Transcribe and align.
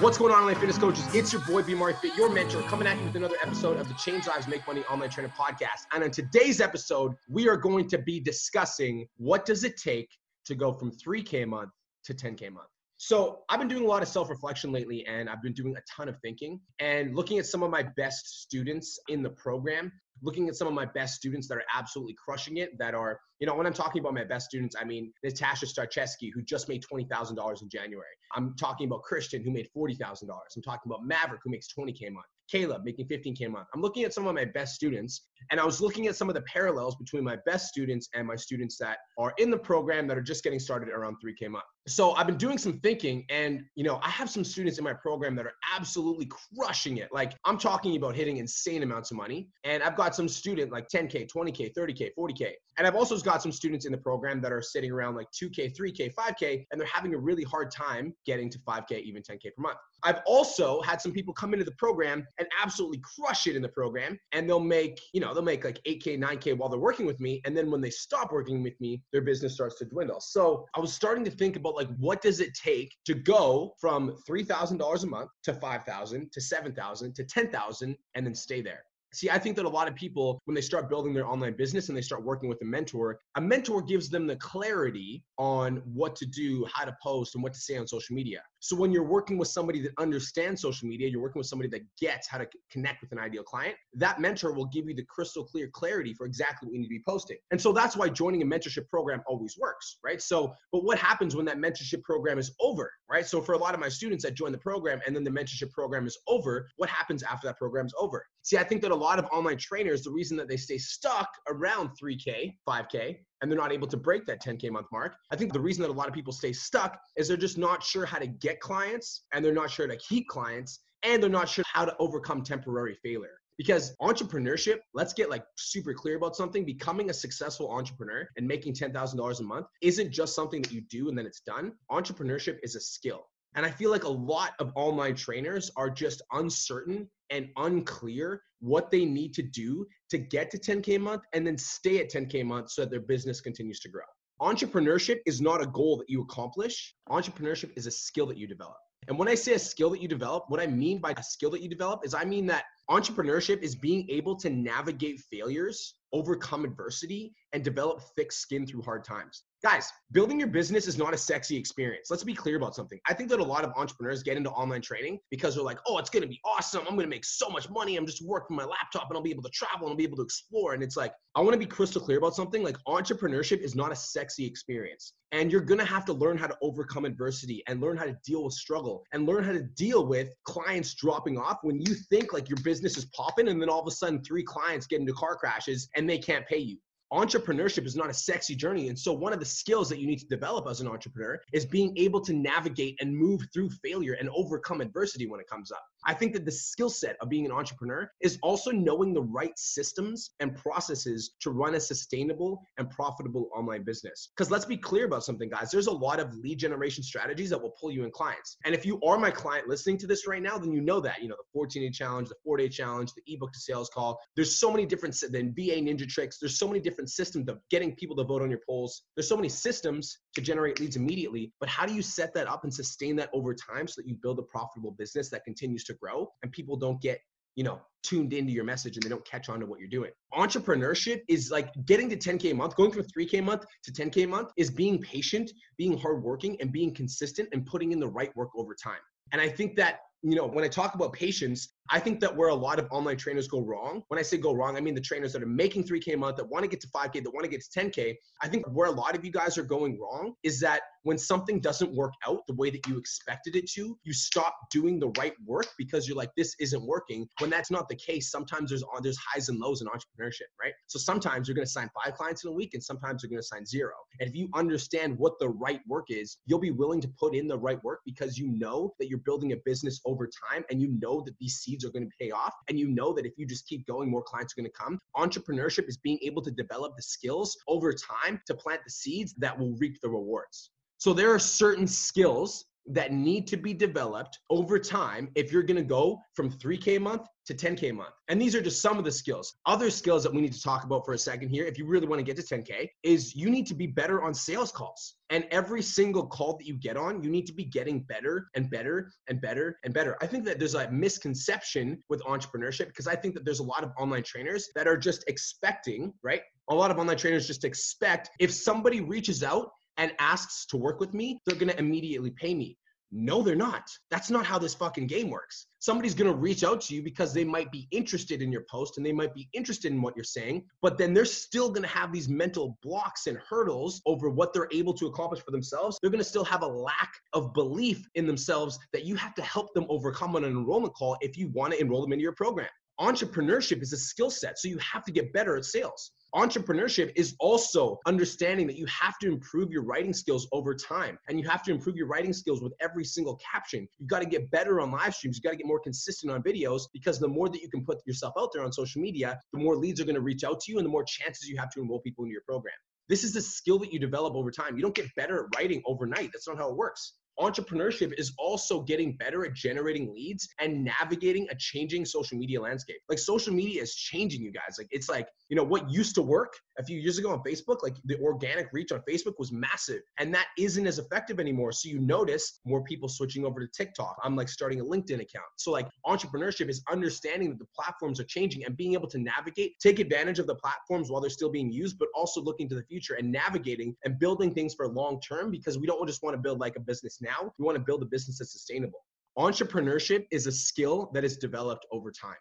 What's 0.00 0.18
going 0.18 0.32
on, 0.32 0.40
online 0.40 0.56
fitness 0.56 0.76
coaches? 0.76 1.06
It's 1.14 1.32
your 1.32 1.40
boy 1.42 1.62
B 1.62 1.72
Mark 1.72 2.00
Fit, 2.00 2.16
your 2.16 2.28
mentor, 2.28 2.62
coming 2.62 2.88
at 2.88 2.98
you 2.98 3.04
with 3.04 3.14
another 3.14 3.36
episode 3.40 3.78
of 3.78 3.86
the 3.86 3.94
Change 3.94 4.26
Lives 4.26 4.48
Make 4.48 4.66
Money 4.66 4.82
Online 4.90 5.08
Trainer 5.08 5.32
Podcast. 5.38 5.86
And 5.92 6.02
on 6.02 6.10
today's 6.10 6.60
episode, 6.60 7.14
we 7.28 7.48
are 7.48 7.56
going 7.56 7.86
to 7.88 7.98
be 7.98 8.18
discussing 8.18 9.06
what 9.18 9.44
does 9.44 9.62
it 9.62 9.76
take 9.76 10.10
to 10.46 10.56
go 10.56 10.72
from 10.72 10.90
3K 10.90 11.44
a 11.44 11.46
month 11.46 11.70
to 12.06 12.12
10K 12.12 12.48
a 12.48 12.50
month. 12.50 12.73
So 12.96 13.40
I've 13.48 13.58
been 13.58 13.68
doing 13.68 13.84
a 13.84 13.88
lot 13.88 14.02
of 14.02 14.08
self-reflection 14.08 14.72
lately 14.72 15.04
and 15.06 15.28
I've 15.28 15.42
been 15.42 15.52
doing 15.52 15.76
a 15.76 15.80
ton 15.90 16.08
of 16.08 16.16
thinking 16.20 16.60
and 16.78 17.14
looking 17.14 17.38
at 17.38 17.46
some 17.46 17.62
of 17.62 17.70
my 17.70 17.82
best 17.82 18.42
students 18.42 18.98
in 19.08 19.22
the 19.22 19.30
program, 19.30 19.90
looking 20.22 20.48
at 20.48 20.54
some 20.54 20.68
of 20.68 20.74
my 20.74 20.86
best 20.86 21.16
students 21.16 21.48
that 21.48 21.56
are 21.56 21.64
absolutely 21.74 22.14
crushing 22.24 22.58
it, 22.58 22.78
that 22.78 22.94
are, 22.94 23.18
you 23.40 23.46
know, 23.46 23.54
when 23.56 23.66
I'm 23.66 23.72
talking 23.72 24.00
about 24.00 24.14
my 24.14 24.24
best 24.24 24.46
students, 24.46 24.76
I 24.80 24.84
mean 24.84 25.12
Natasha 25.24 25.66
Starcheski, 25.66 26.30
who 26.32 26.42
just 26.42 26.68
made 26.68 26.84
$20,000 26.84 27.62
in 27.62 27.68
January. 27.68 28.06
I'm 28.34 28.54
talking 28.56 28.86
about 28.86 29.02
Christian, 29.02 29.42
who 29.42 29.50
made 29.50 29.68
$40,000. 29.76 30.22
I'm 30.30 30.62
talking 30.62 30.90
about 30.90 31.04
Maverick, 31.04 31.40
who 31.44 31.50
makes 31.50 31.66
20K 31.76 32.08
a 32.08 32.10
month. 32.12 32.26
Caleb 32.50 32.84
making 32.84 33.08
15K 33.08 33.46
a 33.46 33.48
month. 33.48 33.66
I'm 33.74 33.80
looking 33.80 34.04
at 34.04 34.14
some 34.14 34.26
of 34.26 34.34
my 34.34 34.44
best 34.44 34.74
students 34.74 35.28
and 35.50 35.58
I 35.58 35.64
was 35.64 35.80
looking 35.80 36.06
at 36.06 36.16
some 36.16 36.28
of 36.28 36.34
the 36.34 36.42
parallels 36.42 36.94
between 36.96 37.24
my 37.24 37.38
best 37.44 37.68
students 37.68 38.08
and 38.14 38.26
my 38.26 38.36
students 38.36 38.76
that 38.78 38.98
are 39.18 39.32
in 39.38 39.50
the 39.50 39.58
program 39.58 40.06
that 40.08 40.16
are 40.16 40.22
just 40.22 40.44
getting 40.44 40.60
started 40.60 40.90
around 40.90 41.16
3K 41.24 41.46
a 41.46 41.50
month. 41.50 41.64
So 41.86 42.12
I've 42.12 42.26
been 42.26 42.38
doing 42.38 42.56
some 42.56 42.78
thinking 42.80 43.26
and, 43.28 43.62
you 43.74 43.84
know, 43.84 44.00
I 44.02 44.08
have 44.08 44.30
some 44.30 44.42
students 44.42 44.78
in 44.78 44.84
my 44.84 44.94
program 44.94 45.36
that 45.36 45.44
are 45.44 45.52
absolutely 45.76 46.30
crushing 46.56 46.96
it. 46.96 47.10
Like 47.12 47.34
I'm 47.44 47.58
talking 47.58 47.96
about 47.96 48.14
hitting 48.14 48.38
insane 48.38 48.82
amounts 48.82 49.10
of 49.10 49.18
money. 49.18 49.50
And 49.64 49.82
I've 49.82 49.94
got 49.94 50.14
some 50.14 50.26
student 50.26 50.72
like 50.72 50.86
10K, 50.88 51.30
20K, 51.30 51.74
30K, 51.76 52.10
40K. 52.18 52.52
And 52.78 52.86
I've 52.86 52.96
also 52.96 53.18
got 53.18 53.42
some 53.42 53.52
students 53.52 53.84
in 53.84 53.92
the 53.92 53.98
program 53.98 54.40
that 54.40 54.50
are 54.50 54.62
sitting 54.62 54.90
around 54.90 55.14
like 55.14 55.28
2K, 55.30 55.76
3K, 55.76 56.12
5K, 56.14 56.64
and 56.70 56.80
they're 56.80 56.88
having 56.88 57.14
a 57.14 57.18
really 57.18 57.44
hard 57.44 57.70
time 57.70 58.14
getting 58.26 58.50
to 58.50 58.58
5K, 58.60 59.02
even 59.02 59.22
10K 59.22 59.54
per 59.54 59.62
month. 59.62 59.76
I've 60.02 60.20
also 60.26 60.82
had 60.82 61.00
some 61.00 61.12
people 61.12 61.32
come 61.34 61.52
into 61.52 61.64
the 61.64 61.72
program 61.78 62.26
and 62.38 62.48
absolutely 62.62 63.00
crush 63.16 63.46
it 63.46 63.56
in 63.56 63.62
the 63.62 63.68
program. 63.68 64.18
And 64.32 64.48
they'll 64.48 64.58
make, 64.58 65.00
you 65.12 65.20
know, 65.20 65.32
they'll 65.34 65.42
make 65.42 65.64
like 65.64 65.80
8K, 65.86 66.18
9K 66.18 66.56
while 66.56 66.68
they're 66.68 66.80
working 66.80 67.06
with 67.06 67.20
me. 67.20 67.40
And 67.44 67.56
then 67.56 67.70
when 67.70 67.80
they 67.80 67.90
stop 67.90 68.32
working 68.32 68.62
with 68.62 68.78
me, 68.80 69.02
their 69.12 69.22
business 69.22 69.54
starts 69.54 69.78
to 69.78 69.84
dwindle. 69.84 70.20
So 70.20 70.66
I 70.74 70.80
was 70.80 70.92
starting 70.92 71.24
to 71.24 71.30
think 71.30 71.56
about 71.56 71.73
like, 71.74 71.88
what 71.98 72.22
does 72.22 72.40
it 72.40 72.54
take 72.54 72.94
to 73.06 73.14
go 73.14 73.74
from 73.80 74.16
$3,000 74.28 75.02
a 75.02 75.06
month 75.06 75.30
to 75.44 75.54
5,000 75.54 76.32
to 76.32 76.40
7,000 76.40 77.14
to 77.14 77.24
10,000 77.24 77.96
and 78.14 78.26
then 78.26 78.34
stay 78.34 78.60
there? 78.60 78.82
See, 79.14 79.30
I 79.30 79.38
think 79.38 79.54
that 79.56 79.64
a 79.64 79.68
lot 79.68 79.86
of 79.86 79.94
people, 79.94 80.40
when 80.46 80.56
they 80.56 80.60
start 80.60 80.90
building 80.90 81.14
their 81.14 81.26
online 81.26 81.56
business 81.56 81.88
and 81.88 81.96
they 81.96 82.02
start 82.02 82.24
working 82.24 82.48
with 82.48 82.60
a 82.62 82.64
mentor, 82.64 83.20
a 83.36 83.40
mentor 83.40 83.80
gives 83.80 84.08
them 84.08 84.26
the 84.26 84.34
clarity 84.36 85.22
on 85.38 85.76
what 85.84 86.16
to 86.16 86.26
do, 86.26 86.66
how 86.72 86.84
to 86.84 86.96
post, 87.00 87.36
and 87.36 87.44
what 87.44 87.54
to 87.54 87.60
say 87.60 87.76
on 87.76 87.86
social 87.86 88.16
media. 88.16 88.42
So 88.64 88.74
when 88.74 88.92
you're 88.92 89.04
working 89.04 89.36
with 89.36 89.48
somebody 89.48 89.82
that 89.82 89.92
understands 89.98 90.62
social 90.62 90.88
media, 90.88 91.06
you're 91.06 91.20
working 91.20 91.38
with 91.38 91.46
somebody 91.46 91.68
that 91.68 91.82
gets 92.00 92.26
how 92.26 92.38
to 92.38 92.48
connect 92.70 93.02
with 93.02 93.12
an 93.12 93.18
ideal 93.18 93.42
client, 93.42 93.76
that 93.92 94.22
mentor 94.22 94.54
will 94.54 94.64
give 94.64 94.88
you 94.88 94.94
the 94.94 95.04
crystal 95.04 95.44
clear 95.44 95.68
clarity 95.70 96.14
for 96.14 96.24
exactly 96.24 96.66
what 96.66 96.72
you 96.72 96.78
need 96.78 96.86
to 96.86 96.88
be 96.88 97.02
posting. 97.06 97.36
And 97.50 97.60
so 97.60 97.74
that's 97.74 97.94
why 97.94 98.08
joining 98.08 98.40
a 98.40 98.46
mentorship 98.46 98.88
program 98.88 99.22
always 99.26 99.58
works, 99.58 99.98
right? 100.02 100.22
So, 100.22 100.54
but 100.72 100.82
what 100.82 100.96
happens 100.96 101.36
when 101.36 101.44
that 101.44 101.58
mentorship 101.58 102.02
program 102.04 102.38
is 102.38 102.54
over, 102.58 102.90
right? 103.10 103.26
So 103.26 103.42
for 103.42 103.52
a 103.52 103.58
lot 103.58 103.74
of 103.74 103.80
my 103.80 103.90
students 103.90 104.24
that 104.24 104.32
join 104.32 104.50
the 104.50 104.56
program 104.56 104.98
and 105.06 105.14
then 105.14 105.24
the 105.24 105.30
mentorship 105.30 105.70
program 105.70 106.06
is 106.06 106.16
over, 106.26 106.66
what 106.78 106.88
happens 106.88 107.22
after 107.22 107.46
that 107.48 107.58
program 107.58 107.84
is 107.84 107.94
over? 107.98 108.24
See, 108.44 108.56
I 108.56 108.64
think 108.64 108.80
that 108.80 108.92
a 108.92 108.96
lot 108.96 109.18
of 109.18 109.26
online 109.30 109.58
trainers, 109.58 110.04
the 110.04 110.10
reason 110.10 110.38
that 110.38 110.48
they 110.48 110.56
stay 110.56 110.78
stuck 110.78 111.28
around 111.48 111.90
3K, 112.02 112.54
5K, 112.66 113.18
and 113.44 113.52
they're 113.52 113.58
not 113.58 113.72
able 113.72 113.86
to 113.86 113.98
break 113.98 114.24
that 114.24 114.42
10K 114.42 114.70
month 114.70 114.86
mark. 114.90 115.16
I 115.30 115.36
think 115.36 115.52
the 115.52 115.60
reason 115.60 115.82
that 115.82 115.90
a 115.90 115.92
lot 115.92 116.08
of 116.08 116.14
people 116.14 116.32
stay 116.32 116.54
stuck 116.54 116.98
is 117.18 117.28
they're 117.28 117.36
just 117.36 117.58
not 117.58 117.82
sure 117.82 118.06
how 118.06 118.18
to 118.18 118.26
get 118.26 118.58
clients 118.58 119.26
and 119.34 119.44
they're 119.44 119.52
not 119.52 119.70
sure 119.70 119.86
to 119.86 119.98
keep 119.98 120.28
clients 120.28 120.80
and 121.02 121.22
they're 121.22 121.28
not 121.28 121.46
sure 121.46 121.62
how 121.70 121.84
to 121.84 121.94
overcome 121.98 122.42
temporary 122.42 122.96
failure. 123.02 123.38
Because 123.58 123.94
entrepreneurship, 124.00 124.78
let's 124.94 125.12
get 125.12 125.28
like 125.28 125.44
super 125.58 125.92
clear 125.92 126.16
about 126.16 126.34
something. 126.34 126.64
Becoming 126.64 127.10
a 127.10 127.14
successful 127.14 127.70
entrepreneur 127.70 128.26
and 128.38 128.48
making 128.48 128.72
$10,000 128.72 129.40
a 129.40 129.42
month 129.42 129.66
isn't 129.82 130.10
just 130.10 130.34
something 130.34 130.62
that 130.62 130.72
you 130.72 130.80
do 130.88 131.10
and 131.10 131.18
then 131.18 131.26
it's 131.26 131.40
done. 131.40 131.72
Entrepreneurship 131.90 132.56
is 132.62 132.76
a 132.76 132.80
skill. 132.80 133.26
And 133.54 133.64
I 133.64 133.70
feel 133.70 133.90
like 133.90 134.04
a 134.04 134.08
lot 134.08 134.52
of 134.58 134.72
online 134.74 135.14
trainers 135.14 135.70
are 135.76 135.88
just 135.88 136.22
uncertain 136.32 137.08
and 137.30 137.48
unclear 137.56 138.42
what 138.60 138.90
they 138.90 139.04
need 139.04 139.34
to 139.34 139.42
do 139.42 139.86
to 140.10 140.18
get 140.18 140.50
to 140.50 140.58
10K 140.58 140.96
a 140.96 140.98
month 140.98 141.22
and 141.32 141.46
then 141.46 141.56
stay 141.56 141.98
at 142.00 142.10
10K 142.10 142.40
a 142.40 142.44
month 142.44 142.70
so 142.70 142.82
that 142.82 142.90
their 142.90 143.00
business 143.00 143.40
continues 143.40 143.80
to 143.80 143.88
grow. 143.88 144.04
Entrepreneurship 144.40 145.18
is 145.26 145.40
not 145.40 145.62
a 145.62 145.66
goal 145.66 145.96
that 145.98 146.10
you 146.10 146.22
accomplish, 146.22 146.94
entrepreneurship 147.08 147.70
is 147.76 147.86
a 147.86 147.90
skill 147.90 148.26
that 148.26 148.36
you 148.36 148.46
develop. 148.48 148.76
And 149.06 149.18
when 149.18 149.28
I 149.28 149.34
say 149.34 149.52
a 149.52 149.58
skill 149.58 149.90
that 149.90 150.00
you 150.00 150.08
develop, 150.08 150.44
what 150.48 150.60
I 150.60 150.66
mean 150.66 150.98
by 150.98 151.12
a 151.16 151.22
skill 151.22 151.50
that 151.50 151.60
you 151.60 151.68
develop 151.68 152.04
is 152.04 152.14
I 152.14 152.24
mean 152.24 152.46
that 152.46 152.64
entrepreneurship 152.90 153.62
is 153.62 153.74
being 153.74 154.08
able 154.08 154.34
to 154.36 154.50
navigate 154.50 155.20
failures, 155.30 155.94
overcome 156.12 156.64
adversity, 156.64 157.34
and 157.54 157.62
develop 157.62 158.02
thick 158.16 158.32
skin 158.32 158.66
through 158.66 158.82
hard 158.82 159.04
times. 159.04 159.44
Guys, 159.62 159.90
building 160.12 160.38
your 160.38 160.48
business 160.48 160.86
is 160.86 160.98
not 160.98 161.14
a 161.14 161.16
sexy 161.16 161.56
experience. 161.56 162.10
Let's 162.10 162.24
be 162.24 162.34
clear 162.34 162.56
about 162.56 162.74
something. 162.74 162.98
I 163.08 163.14
think 163.14 163.30
that 163.30 163.40
a 163.40 163.44
lot 163.44 163.64
of 163.64 163.72
entrepreneurs 163.76 164.22
get 164.22 164.36
into 164.36 164.50
online 164.50 164.82
training 164.82 165.20
because 165.30 165.54
they're 165.54 165.64
like, 165.64 165.78
oh, 165.86 165.96
it's 165.96 166.10
gonna 166.10 166.26
be 166.26 166.40
awesome. 166.44 166.84
I'm 166.86 166.96
gonna 166.96 167.08
make 167.08 167.24
so 167.24 167.48
much 167.48 167.70
money. 167.70 167.96
I'm 167.96 168.04
just 168.04 168.22
working 168.26 168.56
my 168.56 168.64
laptop 168.64 169.06
and 169.08 169.16
I'll 169.16 169.22
be 169.22 169.30
able 169.30 169.44
to 169.44 169.50
travel 169.50 169.86
and 169.86 169.92
I'll 169.92 169.96
be 169.96 170.04
able 170.04 170.18
to 170.18 170.22
explore. 170.22 170.74
And 170.74 170.82
it's 170.82 170.98
like, 170.98 171.14
I 171.34 171.40
wanna 171.40 171.56
be 171.56 171.64
crystal 171.64 172.02
clear 172.02 172.18
about 172.18 172.34
something. 172.34 172.62
Like, 172.62 172.76
entrepreneurship 172.86 173.60
is 173.60 173.74
not 173.74 173.90
a 173.90 173.96
sexy 173.96 174.44
experience. 174.44 175.14
And 175.32 175.50
you're 175.50 175.62
gonna 175.62 175.84
have 175.84 176.04
to 176.06 176.12
learn 176.12 176.36
how 176.36 176.48
to 176.48 176.56
overcome 176.60 177.06
adversity 177.06 177.62
and 177.66 177.80
learn 177.80 177.96
how 177.96 178.04
to 178.04 178.16
deal 178.26 178.44
with 178.44 178.52
struggle 178.52 179.04
and 179.12 179.26
learn 179.26 179.44
how 179.44 179.52
to 179.52 179.62
deal 179.62 180.06
with 180.06 180.28
clients 180.44 180.92
dropping 180.94 181.38
off 181.38 181.58
when 181.62 181.80
you 181.80 181.94
think 182.10 182.34
like 182.34 182.50
your 182.50 182.58
business 182.64 182.98
is 182.98 183.06
popping 183.16 183.48
and 183.48 183.62
then 183.62 183.70
all 183.70 183.80
of 183.80 183.86
a 183.86 183.92
sudden 183.92 184.22
three 184.22 184.42
clients 184.42 184.86
get 184.86 185.00
into 185.00 185.14
car 185.14 185.36
crashes 185.36 185.88
and 185.96 186.10
they 186.10 186.18
can't 186.18 186.46
pay 186.46 186.58
you 186.58 186.76
entrepreneurship 187.12 187.86
is 187.86 187.96
not 187.96 188.10
a 188.10 188.14
sexy 188.14 188.54
journey. 188.54 188.88
And 188.88 188.98
so, 188.98 189.12
one 189.12 189.32
of 189.32 189.38
the 189.38 189.44
skills 189.44 189.88
that 189.88 189.98
you 189.98 190.06
need 190.06 190.18
to 190.20 190.26
develop 190.26 190.66
as 190.68 190.80
an 190.80 190.88
entrepreneur 190.88 191.40
is 191.52 191.64
being 191.64 191.96
able 191.96 192.20
to 192.22 192.32
navigate 192.32 192.96
and 193.00 193.16
move 193.16 193.42
through 193.52 193.70
failure 193.70 194.14
and 194.14 194.28
overcome 194.34 194.80
adversity 194.80 195.26
when 195.26 195.40
it 195.40 195.48
comes 195.48 195.70
up. 195.70 195.84
I 196.06 196.14
think 196.14 196.32
that 196.34 196.44
the 196.44 196.52
skill 196.52 196.90
set 196.90 197.16
of 197.20 197.28
being 197.28 197.46
an 197.46 197.52
entrepreneur 197.52 198.10
is 198.20 198.38
also 198.42 198.70
knowing 198.70 199.14
the 199.14 199.22
right 199.22 199.56
systems 199.56 200.30
and 200.40 200.54
processes 200.54 201.34
to 201.40 201.50
run 201.50 201.74
a 201.74 201.80
sustainable 201.80 202.62
and 202.78 202.90
profitable 202.90 203.48
online 203.54 203.84
business. 203.84 204.30
Because 204.36 204.50
let's 204.50 204.64
be 204.64 204.76
clear 204.76 205.06
about 205.06 205.24
something, 205.24 205.48
guys. 205.48 205.70
There's 205.70 205.86
a 205.86 205.92
lot 205.92 206.20
of 206.20 206.34
lead 206.36 206.58
generation 206.58 207.02
strategies 207.02 207.50
that 207.50 207.60
will 207.60 207.74
pull 207.80 207.90
you 207.90 208.04
in 208.04 208.10
clients. 208.10 208.56
And 208.64 208.74
if 208.74 208.84
you 208.84 209.00
are 209.02 209.18
my 209.18 209.30
client 209.30 209.68
listening 209.68 209.98
to 209.98 210.06
this 210.06 210.26
right 210.26 210.42
now, 210.42 210.58
then 210.58 210.72
you 210.72 210.80
know 210.80 211.00
that. 211.00 211.22
You 211.22 211.28
know, 211.28 211.36
the 211.36 211.44
14 211.52 211.82
day 211.82 211.90
challenge, 211.90 212.28
the 212.28 212.36
four 212.44 212.56
day 212.56 212.68
challenge, 212.68 213.12
the 213.14 213.22
ebook 213.32 213.52
to 213.52 213.60
sales 213.60 213.90
call. 213.92 214.20
There's 214.36 214.58
so 214.58 214.70
many 214.70 214.86
different, 214.86 215.18
then 215.30 215.54
VA 215.56 215.76
Ninja 215.76 216.08
Tricks. 216.08 216.38
There's 216.38 216.58
so 216.58 216.66
many 216.66 216.80
different 216.80 217.10
systems 217.10 217.48
of 217.48 217.60
getting 217.70 217.94
people 217.96 218.16
to 218.16 218.24
vote 218.24 218.42
on 218.42 218.50
your 218.50 218.60
polls. 218.66 219.02
There's 219.16 219.28
so 219.28 219.36
many 219.36 219.48
systems 219.48 220.18
to 220.34 220.40
generate 220.40 220.80
leads 220.80 220.96
immediately. 220.96 221.52
But 221.60 221.68
how 221.68 221.86
do 221.86 221.94
you 221.94 222.02
set 222.02 222.34
that 222.34 222.48
up 222.48 222.64
and 222.64 222.72
sustain 222.72 223.16
that 223.16 223.30
over 223.32 223.54
time 223.54 223.86
so 223.86 224.00
that 224.00 224.08
you 224.08 224.14
build 224.14 224.38
a 224.38 224.42
profitable 224.42 224.92
business 224.92 225.30
that 225.30 225.44
continues 225.44 225.84
to 225.84 225.94
grow 225.94 226.30
and 226.42 226.52
people 226.52 226.76
don't 226.76 227.00
get 227.00 227.20
you 227.56 227.64
know 227.64 227.80
tuned 228.02 228.32
into 228.32 228.52
your 228.52 228.64
message 228.64 228.96
and 228.96 229.02
they 229.04 229.08
don't 229.08 229.24
catch 229.24 229.48
on 229.48 229.60
to 229.60 229.66
what 229.66 229.78
you're 229.78 229.88
doing 229.88 230.10
entrepreneurship 230.34 231.20
is 231.28 231.50
like 231.50 231.72
getting 231.86 232.08
to 232.10 232.16
10k 232.16 232.50
a 232.50 232.54
month 232.54 232.74
going 232.76 232.90
from 232.90 233.02
3k 233.04 233.38
a 233.38 233.42
month 233.42 233.64
to 233.82 233.92
10k 233.92 234.24
a 234.24 234.26
month 234.26 234.50
is 234.56 234.70
being 234.70 234.98
patient 235.00 235.50
being 235.78 235.96
hardworking 235.96 236.56
and 236.60 236.72
being 236.72 236.92
consistent 236.92 237.48
and 237.52 237.64
putting 237.64 237.92
in 237.92 238.00
the 238.00 238.08
right 238.08 238.34
work 238.36 238.50
over 238.56 238.74
time 238.74 238.98
and 239.32 239.40
i 239.40 239.48
think 239.48 239.76
that 239.76 240.00
you 240.24 240.36
know 240.36 240.46
when 240.46 240.64
i 240.64 240.68
talk 240.68 240.94
about 240.94 241.12
patience 241.12 241.74
I 241.90 242.00
think 242.00 242.20
that 242.20 242.34
where 242.34 242.48
a 242.48 242.54
lot 242.54 242.78
of 242.78 242.86
online 242.90 243.18
trainers 243.18 243.46
go 243.46 243.60
wrong, 243.60 244.02
when 244.08 244.18
I 244.18 244.22
say 244.22 244.38
go 244.38 244.54
wrong, 244.54 244.76
I 244.76 244.80
mean 244.80 244.94
the 244.94 245.00
trainers 245.00 245.32
that 245.34 245.42
are 245.42 245.46
making 245.46 245.84
3K 245.84 246.14
a 246.14 246.16
month, 246.16 246.36
that 246.36 246.48
want 246.48 246.64
to 246.64 246.68
get 246.68 246.80
to 246.80 246.88
5K, 246.88 247.22
that 247.22 247.30
want 247.30 247.44
to 247.44 247.50
get 247.50 247.62
to 247.62 247.80
10K. 247.80 248.14
I 248.42 248.48
think 248.48 248.66
where 248.72 248.88
a 248.88 248.92
lot 248.92 249.14
of 249.14 249.24
you 249.24 249.30
guys 249.30 249.58
are 249.58 249.62
going 249.64 249.98
wrong 250.00 250.34
is 250.42 250.60
that 250.60 250.82
when 251.04 251.18
something 251.18 251.60
doesn't 251.60 251.94
work 251.94 252.12
out 252.26 252.46
the 252.46 252.54
way 252.54 252.70
that 252.70 252.86
you 252.86 252.98
expected 252.98 253.56
it 253.56 253.70
to, 253.70 253.96
you 254.02 254.12
stop 254.12 254.56
doing 254.70 254.98
the 254.98 255.12
right 255.18 255.34
work 255.46 255.66
because 255.78 256.08
you're 256.08 256.16
like, 256.16 256.30
this 256.36 256.54
isn't 256.58 256.84
working. 256.84 257.28
When 257.38 257.50
that's 257.50 257.70
not 257.70 257.88
the 257.88 257.94
case, 257.94 258.30
sometimes 258.30 258.70
there's 258.70 258.82
uh, 258.82 259.00
there's 259.00 259.18
highs 259.18 259.48
and 259.48 259.58
lows 259.60 259.82
in 259.82 259.88
entrepreneurship, 259.88 260.50
right? 260.60 260.72
So 260.86 260.98
sometimes 260.98 261.46
you're 261.46 261.56
to 261.56 261.66
sign 261.66 261.90
five 262.04 262.14
clients 262.14 262.44
in 262.44 262.50
a 262.50 262.52
week, 262.52 262.74
and 262.74 262.82
sometimes 262.82 263.22
you're 263.22 263.38
to 263.40 263.46
sign 263.46 263.64
zero. 263.66 263.92
And 264.18 264.28
if 264.28 264.34
you 264.34 264.48
understand 264.54 265.18
what 265.18 265.38
the 265.38 265.48
right 265.48 265.80
work 265.86 266.06
is, 266.08 266.38
you'll 266.46 266.58
be 266.58 266.70
willing 266.70 267.00
to 267.02 267.08
put 267.08 267.34
in 267.34 267.46
the 267.46 267.58
right 267.58 267.82
work 267.84 268.00
because 268.04 268.38
you 268.38 268.48
know 268.48 268.94
that 268.98 269.08
you're 269.08 269.18
building 269.18 269.52
a 269.52 269.56
business 269.64 270.00
over 270.06 270.28
time, 270.50 270.64
and 270.70 270.80
you 270.80 270.98
know 271.00 271.22
that 271.26 271.34
these 271.38 271.56
seeds 271.56 271.84
are 271.84 271.90
to 271.90 272.08
pay 272.18 272.30
off, 272.30 272.54
and 272.68 272.78
you 272.78 272.88
know 272.88 273.12
that 273.12 273.26
if 273.26 273.32
you 273.36 273.46
just 273.46 273.66
keep 273.66 273.86
going, 273.86 274.10
more 274.10 274.22
clients 274.22 274.54
are 274.58 274.62
to 274.62 274.70
come. 274.70 274.98
Entrepreneurship 275.16 275.88
is 275.88 275.98
being 275.98 276.18
able 276.22 276.42
to 276.42 276.50
develop 276.50 276.96
the 276.96 277.02
skills 277.02 277.56
over 277.68 277.92
time 277.92 278.40
to 278.46 278.54
plant 278.54 278.80
the 278.84 278.90
seeds 278.90 279.34
that 279.38 279.58
will 279.58 279.76
reap 279.78 280.00
the 280.00 280.08
rewards. 280.08 280.70
So 281.04 281.12
there 281.12 281.34
are 281.34 281.38
certain 281.38 281.86
skills 281.86 282.64
that 282.86 283.12
need 283.12 283.46
to 283.48 283.58
be 283.58 283.74
developed 283.74 284.38
over 284.48 284.78
time 284.78 285.28
if 285.34 285.52
you're 285.52 285.62
going 285.62 285.76
to 285.76 285.84
go 285.84 286.18
from 286.32 286.50
3k 286.50 286.96
a 286.96 286.98
month 286.98 287.26
to 287.44 287.52
10k 287.52 287.90
a 287.90 287.92
month. 287.92 288.14
And 288.28 288.40
these 288.40 288.54
are 288.54 288.62
just 288.62 288.80
some 288.80 288.96
of 288.96 289.04
the 289.04 289.12
skills. 289.12 289.54
Other 289.66 289.90
skills 289.90 290.22
that 290.22 290.32
we 290.32 290.40
need 290.40 290.54
to 290.54 290.62
talk 290.62 290.84
about 290.84 291.04
for 291.04 291.12
a 291.12 291.18
second 291.18 291.50
here 291.50 291.66
if 291.66 291.76
you 291.76 291.84
really 291.84 292.06
want 292.06 292.20
to 292.20 292.22
get 292.24 292.38
to 292.38 292.42
10k 292.42 292.88
is 293.02 293.36
you 293.36 293.50
need 293.50 293.66
to 293.66 293.74
be 293.74 293.86
better 293.86 294.22
on 294.22 294.32
sales 294.32 294.72
calls. 294.72 295.16
And 295.28 295.44
every 295.50 295.82
single 295.82 296.26
call 296.26 296.56
that 296.56 296.66
you 296.66 296.78
get 296.78 296.96
on, 296.96 297.22
you 297.22 297.28
need 297.28 297.44
to 297.48 297.52
be 297.52 297.66
getting 297.66 298.00
better 298.00 298.48
and 298.54 298.70
better 298.70 299.12
and 299.28 299.42
better 299.42 299.78
and 299.84 299.92
better. 299.92 300.16
I 300.22 300.26
think 300.26 300.46
that 300.46 300.58
there's 300.58 300.74
a 300.74 300.90
misconception 300.90 302.02
with 302.08 302.22
entrepreneurship 302.22 302.86
because 302.86 303.06
I 303.06 303.14
think 303.14 303.34
that 303.34 303.44
there's 303.44 303.60
a 303.60 303.62
lot 303.62 303.84
of 303.84 303.92
online 303.98 304.22
trainers 304.22 304.70
that 304.74 304.88
are 304.88 304.96
just 304.96 305.22
expecting, 305.26 306.14
right? 306.22 306.40
A 306.70 306.74
lot 306.74 306.90
of 306.90 306.96
online 306.96 307.18
trainers 307.18 307.46
just 307.46 307.66
expect 307.66 308.30
if 308.40 308.50
somebody 308.50 309.02
reaches 309.02 309.42
out 309.42 309.68
and 309.96 310.12
asks 310.18 310.66
to 310.66 310.76
work 310.76 311.00
with 311.00 311.14
me, 311.14 311.40
they're 311.46 311.58
gonna 311.58 311.74
immediately 311.78 312.30
pay 312.30 312.54
me. 312.54 312.76
No, 313.16 313.42
they're 313.42 313.54
not. 313.54 313.88
That's 314.10 314.28
not 314.28 314.44
how 314.44 314.58
this 314.58 314.74
fucking 314.74 315.06
game 315.06 315.30
works. 315.30 315.68
Somebody's 315.78 316.16
gonna 316.16 316.34
reach 316.34 316.64
out 316.64 316.80
to 316.82 316.94
you 316.96 317.02
because 317.02 317.32
they 317.32 317.44
might 317.44 317.70
be 317.70 317.86
interested 317.92 318.42
in 318.42 318.50
your 318.50 318.64
post 318.68 318.96
and 318.96 319.06
they 319.06 319.12
might 319.12 319.32
be 319.32 319.48
interested 319.52 319.92
in 319.92 320.02
what 320.02 320.16
you're 320.16 320.24
saying, 320.24 320.64
but 320.82 320.98
then 320.98 321.14
they're 321.14 321.24
still 321.24 321.70
gonna 321.70 321.86
have 321.86 322.12
these 322.12 322.28
mental 322.28 322.76
blocks 322.82 323.28
and 323.28 323.38
hurdles 323.38 324.02
over 324.04 324.30
what 324.30 324.52
they're 324.52 324.68
able 324.72 324.94
to 324.94 325.06
accomplish 325.06 325.40
for 325.44 325.52
themselves. 325.52 325.96
They're 326.02 326.10
gonna 326.10 326.24
still 326.24 326.44
have 326.44 326.62
a 326.62 326.66
lack 326.66 327.12
of 327.34 327.54
belief 327.54 328.04
in 328.16 328.26
themselves 328.26 328.80
that 328.92 329.04
you 329.04 329.14
have 329.14 329.34
to 329.36 329.42
help 329.42 329.72
them 329.74 329.86
overcome 329.88 330.34
on 330.34 330.42
an 330.42 330.50
enrollment 330.50 330.94
call 330.94 331.16
if 331.20 331.36
you 331.36 331.48
wanna 331.54 331.76
enroll 331.76 332.00
them 332.00 332.12
into 332.12 332.24
your 332.24 332.32
program. 332.32 332.68
Entrepreneurship 333.00 333.82
is 333.82 333.92
a 333.92 333.96
skill 333.96 334.30
set, 334.30 334.58
so 334.58 334.68
you 334.68 334.78
have 334.78 335.04
to 335.04 335.10
get 335.10 335.32
better 335.32 335.56
at 335.56 335.64
sales. 335.64 336.12
Entrepreneurship 336.34 337.12
is 337.16 337.34
also 337.40 337.98
understanding 338.06 338.66
that 338.66 338.76
you 338.76 338.86
have 338.86 339.18
to 339.18 339.28
improve 339.28 339.70
your 339.70 339.84
writing 339.84 340.12
skills 340.12 340.48
over 340.52 340.74
time 340.74 341.16
and 341.28 341.38
you 341.40 341.48
have 341.48 341.62
to 341.62 341.70
improve 341.70 341.96
your 341.96 342.08
writing 342.08 342.32
skills 342.32 342.60
with 342.60 342.72
every 342.80 343.04
single 343.04 343.36
caption. 343.36 343.86
You've 343.98 344.08
got 344.08 344.20
to 344.20 344.26
get 344.26 344.50
better 344.50 344.80
on 344.80 344.90
live 344.90 345.14
streams 345.14 345.36
You've 345.36 345.44
got 345.44 345.50
to 345.50 345.56
get 345.56 345.66
more 345.66 345.78
consistent 345.78 346.32
on 346.32 346.42
videos 346.42 346.82
because 346.92 347.20
the 347.20 347.28
more 347.28 347.48
that 347.48 347.60
you 347.60 347.68
can 347.68 347.84
put 347.84 347.98
yourself 348.04 348.34
out 348.36 348.50
there 348.52 348.64
on 348.64 348.72
social 348.72 349.00
media 349.00 349.38
the 349.52 349.60
more 349.60 349.76
leads 349.76 350.00
are 350.00 350.04
going 350.04 350.16
to 350.16 350.20
reach 350.20 350.42
out 350.42 350.60
to 350.60 350.72
you 350.72 350.78
and 350.78 350.84
the 350.84 350.90
more 350.90 351.04
chances 351.04 351.48
you 351.48 351.56
have 351.56 351.70
to 351.70 351.80
enroll 351.80 352.00
people 352.00 352.24
into 352.24 352.32
your 352.32 352.42
program. 352.42 352.74
This 353.08 353.22
is 353.22 353.36
a 353.36 353.42
skill 353.42 353.78
that 353.80 353.92
you 353.92 354.00
develop 354.00 354.34
over 354.34 354.50
time. 354.50 354.76
You 354.76 354.82
don't 354.82 354.94
get 354.94 355.14
better 355.14 355.44
at 355.44 355.56
writing 355.56 355.82
overnight. 355.86 356.30
That's 356.32 356.48
not 356.48 356.58
how 356.58 356.70
it 356.70 356.76
works 356.76 357.14
entrepreneurship 357.38 358.12
is 358.18 358.32
also 358.38 358.82
getting 358.82 359.16
better 359.16 359.44
at 359.44 359.54
generating 359.54 360.12
leads 360.12 360.48
and 360.60 360.84
navigating 360.84 361.46
a 361.50 361.54
changing 361.56 362.04
social 362.04 362.38
media 362.38 362.60
landscape. 362.60 362.98
Like 363.08 363.18
social 363.18 363.52
media 363.52 363.82
is 363.82 363.94
changing 363.94 364.42
you 364.42 364.52
guys. 364.52 364.76
Like 364.78 364.88
it's 364.90 365.08
like, 365.08 365.28
you 365.48 365.56
know, 365.56 365.64
what 365.64 365.90
used 365.90 366.14
to 366.16 366.22
work 366.22 366.54
a 366.78 366.84
few 366.84 366.98
years 366.98 367.18
ago 367.18 367.30
on 367.30 367.40
Facebook, 367.42 367.82
like 367.82 367.96
the 368.04 368.18
organic 368.20 368.68
reach 368.72 368.92
on 368.92 369.00
Facebook 369.08 369.34
was 369.38 369.52
massive 369.52 370.00
and 370.18 370.32
that 370.34 370.46
isn't 370.58 370.86
as 370.86 370.98
effective 370.98 371.40
anymore. 371.40 371.72
So 371.72 371.88
you 371.88 372.00
notice 372.00 372.60
more 372.64 372.82
people 372.82 373.08
switching 373.08 373.44
over 373.44 373.60
to 373.60 373.66
TikTok. 373.76 374.16
I'm 374.22 374.36
like 374.36 374.48
starting 374.48 374.80
a 374.80 374.84
LinkedIn 374.84 375.20
account. 375.20 375.46
So 375.56 375.70
like 375.70 375.88
entrepreneurship 376.06 376.68
is 376.68 376.82
understanding 376.90 377.50
that 377.50 377.58
the 377.58 377.66
platforms 377.74 378.20
are 378.20 378.24
changing 378.24 378.64
and 378.64 378.76
being 378.76 378.94
able 378.94 379.08
to 379.08 379.18
navigate, 379.18 379.74
take 379.80 379.98
advantage 379.98 380.38
of 380.38 380.46
the 380.46 380.54
platforms 380.56 381.10
while 381.10 381.20
they're 381.20 381.30
still 381.30 381.50
being 381.50 381.70
used, 381.70 381.98
but 381.98 382.08
also 382.14 382.40
looking 382.40 382.68
to 382.68 382.74
the 382.74 382.84
future 382.84 383.14
and 383.14 383.30
navigating 383.30 383.94
and 384.04 384.18
building 384.18 384.52
things 384.54 384.74
for 384.74 384.88
long 384.88 385.20
term 385.20 385.50
because 385.50 385.78
we 385.78 385.86
don't 385.86 386.06
just 386.06 386.22
want 386.22 386.34
to 386.34 386.40
build 386.40 386.60
like 386.60 386.76
a 386.76 386.80
business 386.80 387.20
now. 387.24 387.52
We 387.58 387.64
want 387.64 387.76
to 387.76 387.82
build 387.82 388.02
a 388.02 388.06
business 388.06 388.38
that's 388.38 388.52
sustainable. 388.52 389.04
Entrepreneurship 389.36 390.26
is 390.30 390.46
a 390.46 390.52
skill 390.52 391.10
that 391.14 391.24
is 391.24 391.36
developed 391.36 391.86
over 391.90 392.12
time. 392.12 392.36